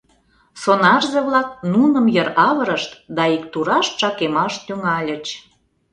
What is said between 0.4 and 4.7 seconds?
Сонарзе-влак нуным йыр авырышт да ик тураш чакемаш